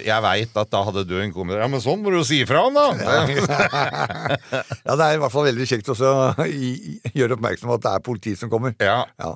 [0.00, 1.60] jeg veit at da hadde du en kommentar.
[1.60, 2.86] Ja, men sånn må du jo si ifra om, da!
[4.88, 7.92] Ja, det er i hvert fall veldig kjekt også å gjøre oppmerksom på at det
[7.92, 8.72] er politi som kommer.
[8.80, 9.02] Ja.
[9.20, 9.34] Ja.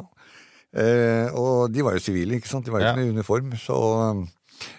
[0.72, 2.64] Eh, og de var jo sivile, ikke sant?
[2.64, 2.94] De var jo Ja.
[2.96, 3.76] ikke i uniform, så
[4.16, 4.22] um,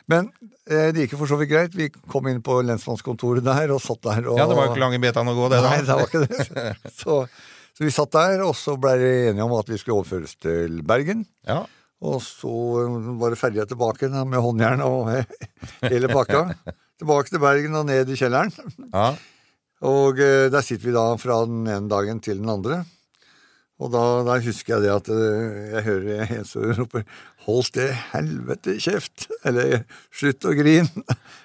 [0.10, 0.32] Men
[0.66, 1.76] eh, det gikk jo for så vidt greit.
[1.78, 4.82] Vi kom inn på lensmannskontoret der og satt der og ja, det var jo ikke
[4.88, 5.76] lange betaen å gå, det, da.
[5.76, 6.74] Nei, det var ikke det.
[7.04, 7.20] Så,
[7.74, 10.82] så vi satt der, og så ble vi enige om at vi skulle overføres til
[10.86, 11.24] Bergen.
[11.50, 11.64] Ja.
[12.04, 12.54] Og så
[13.20, 15.14] var det ferja tilbake med håndjern og
[15.94, 16.50] hele pakka.
[17.00, 18.52] Tilbake til Bergen og ned i kjelleren.
[18.92, 19.14] Ja.
[19.84, 22.84] Og eh, der sitter vi da fra den ene dagen til den andre.
[23.82, 27.04] Og da, da husker jeg det at eh, jeg hører en som roper
[27.44, 31.04] 'hold til helvete kjeft', eller 'slutt å grine'.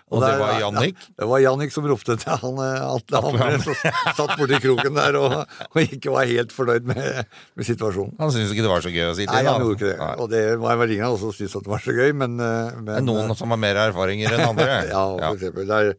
[0.08, 0.96] Og det der- var Jannik?
[1.04, 3.74] Ja, det var Jannik som ropte til han eh, Atle Hamre, som
[4.16, 5.34] satt borti kroken der og,
[5.68, 7.26] og ikke var helt fornøyd med,
[7.58, 8.14] med situasjonen.
[8.22, 9.90] Han syntes ikke det var så gøy å sitte til i, Nei, han gjorde ikke
[9.90, 9.98] det.
[10.00, 10.12] Nei.
[10.24, 12.94] Og det var en oss som syntes at det var så gøy, men, eh, men
[12.94, 14.70] Det noen som har mer erfaringer enn andre.
[14.94, 15.68] ja, for eksempel.
[15.68, 15.92] Det er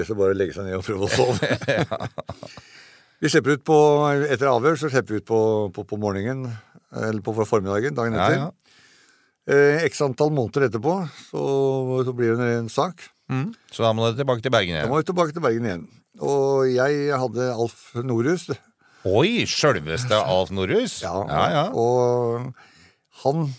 [0.00, 2.08] best å bare legge seg ned og prøve å sove.
[3.18, 3.76] Vi slipper ut på,
[4.30, 5.40] Etter avhør så slipper vi ut på,
[5.74, 6.48] på, på morgenen,
[6.94, 8.40] eller på formiddagen dagen Ja, etter.
[8.46, 8.50] ja.
[9.48, 10.92] Eh, X antall måneder etterpå
[11.30, 11.42] så,
[12.04, 13.00] så blir det en sak.
[13.28, 13.48] Mm.
[13.74, 14.90] Så da må du tilbake til Bergen Da igjen.
[14.92, 15.86] må vi tilbake til Bergen igjen.
[16.24, 18.48] Og jeg hadde Alf Norhus.
[19.08, 20.98] Oi, sjølveste Alf Norhus?
[21.04, 21.64] Ja, ja, ja.
[21.76, 22.48] Og
[23.24, 23.50] han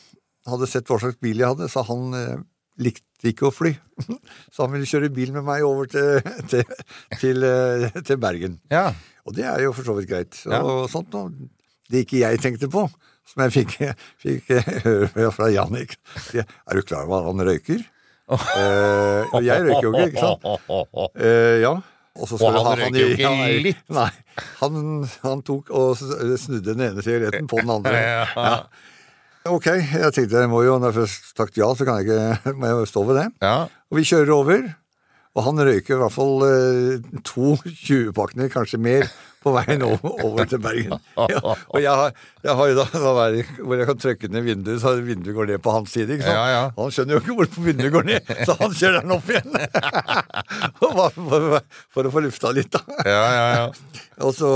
[0.49, 2.41] hadde sett hva slags bil jeg hadde, så han eh,
[2.81, 3.73] likte ikke å fly.
[4.53, 6.63] Så han ville kjøre bil med meg over til, til,
[7.21, 8.59] til, eh, til Bergen.
[8.73, 8.89] ja.
[9.29, 10.37] Og det er jo for så vidt greit.
[10.49, 10.63] Ja.
[10.65, 11.29] Og sånt noe.
[11.91, 12.87] Det ikke jeg tenkte på,
[13.29, 13.75] som jeg fikk,
[14.23, 14.47] fikk
[14.87, 15.93] høre fra Jannik.
[16.33, 17.83] Er du klar over at han røyker?
[18.29, 20.43] Eh, og jeg røyker jo ikke, ikke sant?
[21.17, 21.71] Eh, ja.
[22.19, 23.81] Og, så Og han, han røyker jo ikke nei, litt.
[23.95, 24.09] Nei.
[24.59, 24.79] Han,
[25.23, 27.95] han tok og snudde den ene sigaretten på den andre.
[28.35, 28.59] Ja.
[29.49, 32.53] Ok, jeg tenkte jeg må jo, når jeg først sagt ja, så kan jeg ikke,
[32.59, 33.27] må jeg stå ved det.
[33.41, 33.55] ja.
[33.89, 34.65] Og vi kjører over,
[35.33, 39.07] og han røyker i hvert fall eh, to 20-pakninger, kanskje mer,
[39.39, 40.97] på veien over, over til Bergen.
[41.31, 41.39] Ja,
[41.71, 44.81] og jeg har, jeg har jo da, da vært, hvor jeg kan trykke ned vinduet,
[44.83, 46.17] så vinduet går ned på hans side.
[46.17, 46.35] ikke sant?
[46.35, 46.63] Ja, ja.
[46.75, 49.55] Han skjønner jo ikke hvorfor vinduet går ned, så han kjører den opp igjen.
[50.81, 51.47] Bare for,
[51.95, 52.83] for å få lufta litt, da.
[53.07, 54.03] ja, ja, ja.
[54.27, 54.49] Og så,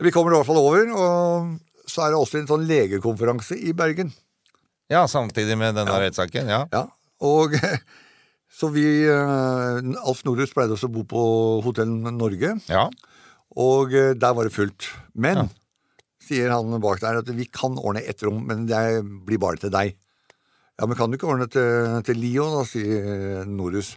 [0.00, 3.74] Vi kommer i hvert fall over, og så er det også en sånn legekonferanse i
[3.76, 4.12] Bergen.
[4.88, 6.48] Ja, samtidig med denne rettssaken.
[6.48, 6.62] Ja.
[6.72, 6.86] Ja,
[7.20, 7.52] og
[8.58, 11.22] så vi eh, Alf Norhus pleide også å bo på
[11.66, 12.86] Hotell Norge, ja.
[13.58, 14.90] Og eh, der var det fullt.
[15.14, 15.48] Men,
[16.22, 19.72] sier han bak der, at vi kan ordne ett rom, men det blir bare til
[19.74, 19.96] deg.
[20.78, 23.96] Ja, men kan du ikke ordne til, til Lio, da, sier Norus.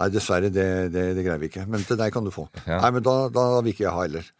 [0.00, 1.66] Nei, dessverre, det, det, det greier vi ikke.
[1.70, 2.46] Men til deg kan du få.
[2.64, 2.80] Ja.
[2.80, 4.30] Nei, men da, da vil ikke jeg ha heller.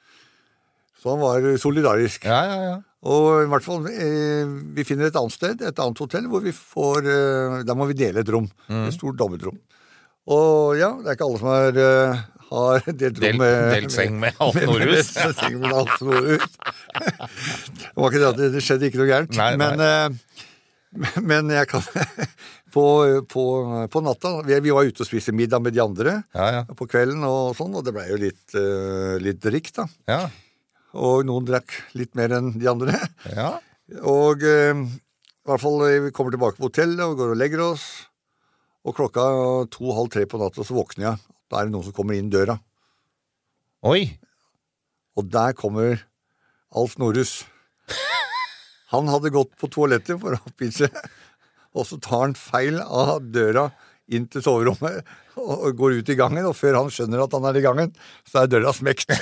[1.02, 2.24] Så han var solidarisk.
[2.30, 2.78] Ja, ja, ja.
[3.10, 6.52] Og i hvert fall, eh, vi finner et annet sted, et annet hotell, hvor vi
[6.54, 8.46] får eh, Der må vi dele et rom.
[8.68, 8.84] Mm.
[8.86, 9.58] Et stort dobbeltrom.
[10.30, 12.20] Og ja, det er ikke alle som er, eh,
[12.52, 16.56] har delt rom med delt seng med Alf med seng med Alf Nordhus.
[16.92, 19.38] det var ikke det at det, det skjedde ikke noe gærent.
[19.38, 19.70] Nei, nei.
[19.76, 21.84] Men, eh, men jeg kan
[22.74, 22.84] på,
[23.32, 23.44] på,
[23.92, 26.62] på natta vi, vi var ute og spiste middag med de andre Ja, ja.
[26.76, 29.88] på kvelden, og sånn, og det blei jo litt, uh, litt drikk, da.
[30.10, 30.22] ja.
[30.92, 32.98] Og noen drakk litt mer enn de andre.
[33.32, 33.54] ja.
[34.08, 34.84] Og uh,
[35.42, 37.86] i hvert fall vi kommer tilbake på hotellet og går og legger oss.
[38.86, 39.24] Og klokka
[39.74, 41.31] to-halv tre på natta så våkner jeg.
[41.52, 42.56] Da er det noen som kommer inn døra.
[43.84, 44.06] Oi.
[45.20, 46.00] Og der kommer
[46.72, 47.42] Alf Norhus.
[48.92, 50.88] Han hadde gått på toalettet for å pisse,
[51.72, 53.66] og så tar han feil av døra
[54.12, 55.06] inn til soverommet
[55.40, 57.94] og går ut i gangen, og før han skjønner at han er i gangen,
[58.28, 59.12] så er døra smekt.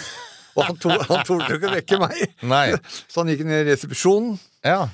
[0.58, 2.64] Og han, to, han torde ikke vekke meg, Nei.
[3.06, 4.32] så han gikk ned i resepsjonen
[4.66, 4.88] Ja.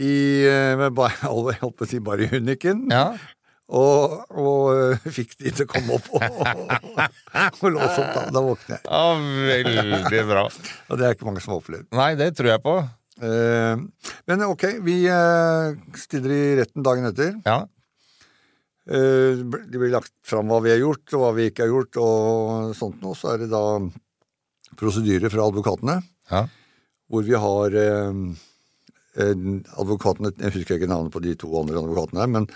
[0.00, 0.12] i,
[0.48, 2.86] eh, med holdt på å si bare i hunniken.
[2.88, 3.10] Ja.
[3.66, 7.00] Og, og øh, fikk de til å komme opp og, og,
[7.64, 8.12] og låse opp.
[8.14, 8.84] Da, da våkner jeg.
[8.86, 9.86] ja.
[9.96, 10.44] Veldig bra.
[10.90, 11.88] Og det er ikke mange som har opplevd.
[11.98, 12.76] Nei, det tror jeg på.
[13.26, 13.80] Eh,
[14.30, 17.32] men ok, vi eh, stiller i retten dagen etter.
[17.48, 17.56] Ja.
[18.86, 21.98] Eh, det blir lagt fram hva vi har gjort, og hva vi ikke har gjort,
[22.06, 23.18] og sånt noe.
[23.18, 23.64] Så er det da
[24.78, 25.98] prosedyre fra advokatene,
[26.30, 26.44] Ja.
[27.10, 28.22] hvor vi har eh,
[29.80, 32.48] advokatene Jeg husker ikke navnet på de to andre advokatene her, men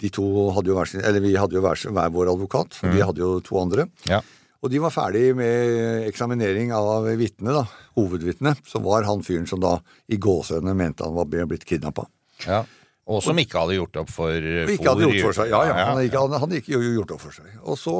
[0.00, 0.24] de to
[0.56, 2.94] hadde jo hver sin Eller vi hadde jo hver, hver vår advokat, Mm.
[2.94, 3.88] de hadde jo to andre.
[4.10, 4.20] Ja.
[4.64, 7.66] Og de var ferdig med eksaminering av vitnet, da.
[7.98, 9.78] Hovedvitnet, som var han fyren som da
[10.08, 12.06] i gåsehudene mente han var blitt kidnappa.
[12.46, 12.64] ja.
[13.06, 15.50] Og som ikke hadde gjort opp for Og ikke hadde gjort for seg.
[15.52, 17.50] Ja, ja, han ikke, han hadde ikke gjort opp for seg.
[17.62, 17.96] Og så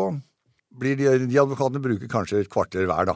[0.73, 3.15] blir de, de advokatene bruker kanskje et kvarter hver da,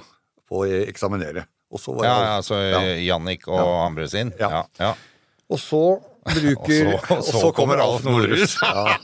[0.48, 1.46] på å eksaminere.
[1.72, 2.82] Og så, var Ja, ja, altså Ja.
[3.08, 3.56] Jannik og
[3.96, 4.06] ja.
[4.12, 4.32] sin.
[4.38, 4.50] Ja.
[4.50, 4.62] Ja.
[4.78, 4.92] ja.
[5.48, 5.82] Og så
[6.34, 8.56] bruker Og så- og så kommer Alf Nordhus.
[8.62, 8.96] Ja.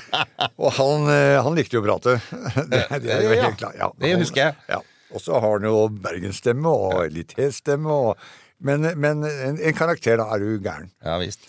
[0.60, 2.18] Og han, eh, han likte jo å prate.
[2.70, 3.76] Det, det er jo helt klart.
[3.80, 3.90] Ja.
[4.00, 4.56] det husker jeg.
[4.70, 4.80] Ja.
[5.14, 8.14] Og så har han jo bergensstemme og litt hes-stemme.
[8.62, 10.90] Men men en, en karakter, da er du gæren.
[11.04, 11.48] ja visst.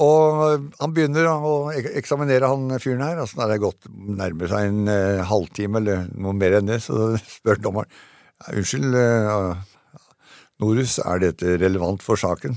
[0.00, 1.54] Og han begynner å
[1.98, 3.18] eksaminere han fyren her.
[3.20, 3.88] altså Når det er gått
[4.20, 7.90] nærmer seg en eh, halvtime eller noe mer enn det, så spør dommeren
[8.40, 9.56] «Ja, Unnskyld, eh,
[10.60, 12.54] Norus, er dette relevant for saken?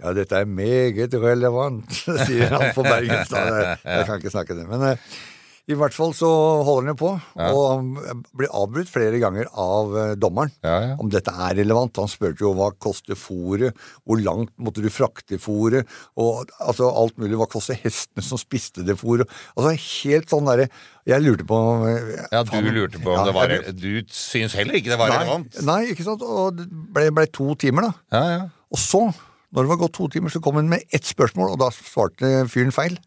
[0.00, 1.90] Ja, dette er meget relevant,
[2.26, 3.50] sier han på Bergenstad.
[3.84, 4.64] Jeg, kan ikke snakke det.
[4.70, 5.10] Men eh,
[5.70, 6.26] i hvert fall så
[6.66, 7.10] holder han jo på,
[7.44, 10.94] og han blir avbrutt flere ganger av eh, dommeren Ja, ja.
[10.98, 12.00] om dette er relevant.
[12.00, 15.86] Han spurte jo hva koster fôret, hvor langt måtte du frakte fôret,
[16.18, 17.36] og altså alt mulig.
[17.38, 19.30] Hva koster hestene som spiste det fôret?
[19.54, 20.66] Altså helt sånn derre
[21.06, 21.60] Jeg lurte på
[21.92, 24.98] eh, Ja, du lurte på om ja, det var jeg- Du syns heller ikke det
[25.04, 25.60] var nei, relevant?
[25.70, 26.24] nei, ikke sant.
[26.26, 27.92] Og det ble, ble to timer, da.
[28.16, 28.46] Ja, ja.
[28.74, 29.04] Og så,
[29.50, 32.30] når det var gått to timer, så kom han med ett spørsmål, og da svarte
[32.50, 32.98] fyren feil.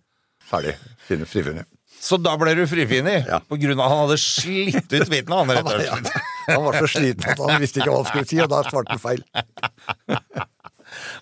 [0.43, 0.75] Ferdig.
[1.07, 1.69] Finne frifunnet.
[2.03, 3.29] Så da ble du frifunnet?
[3.29, 3.39] Ja.
[3.47, 6.31] På grunn av at han hadde slitt ut vitnet, han, rett og Ja, slett?
[6.49, 8.91] Han var så sliten at han visste ikke hva han skulle si, og da svarte
[8.91, 9.21] han feil.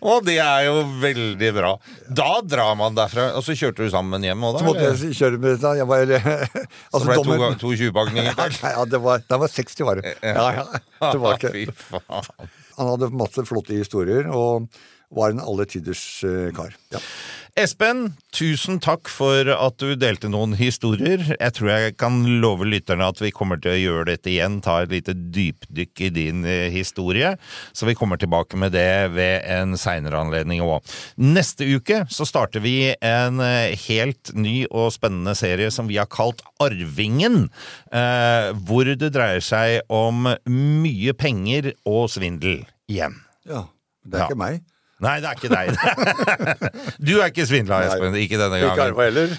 [0.01, 1.69] Og det er jo veldig bra.
[2.09, 5.39] Da drar man derfra, og så kjørte du sammen hjem òg, Så måtte jeg kjøre
[5.41, 6.63] med jeg var, Så
[6.97, 8.41] altså, ble det to, to 20-pakninger?
[8.65, 10.09] Ja, det var, det var 60 varer.
[10.25, 10.65] Ja, ja.
[11.05, 11.53] Tilbake.
[11.53, 12.49] Fy faen.
[12.79, 14.67] Han hadde masse flotte historier, og
[15.11, 16.73] var en alle tiders eh, kar.
[16.93, 16.99] Ja.
[17.59, 21.19] Espen, tusen takk for at du delte noen historier.
[21.35, 24.77] Jeg tror jeg kan love lytterne at vi kommer til å gjøre dette igjen, ta
[24.85, 27.33] et lite dypdykk i din eh, historie.
[27.75, 30.79] Så vi kommer tilbake med det ved en seinere anledning òg.
[31.19, 36.07] Neste uke så starter vi en eh, helt ny og spennende serie som vi har
[36.07, 37.49] kalt Arvingen.
[37.91, 43.19] Hvor det dreier seg om mye penger og svindel igjen.
[43.49, 43.65] ja.
[44.01, 44.25] Det er Ja.
[44.31, 44.61] ikke meg.
[45.01, 45.67] Nei, det er ikke deg.
[47.07, 48.15] Du er ikke svindla, Espen.
[48.21, 48.73] Ikke denne gangen.
[48.75, 49.29] Ikke Arva heller.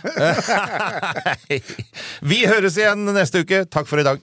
[2.33, 3.62] Vi høres igjen neste uke.
[3.70, 4.22] Takk for i dag.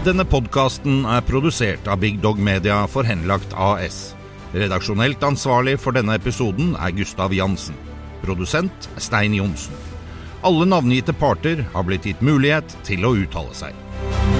[0.00, 4.16] Denne podkasten er produsert av Big Dog Media for Henlagt AS.
[4.56, 7.76] Redaksjonelt ansvarlig for denne episoden er Gustav Jansen.
[8.24, 9.76] Produsent Stein Johnsen.
[10.42, 14.39] Alle navngitte parter har blitt gitt mulighet til å uttale seg.